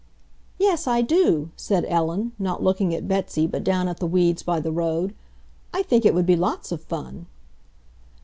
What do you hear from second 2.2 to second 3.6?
not looking at Betsy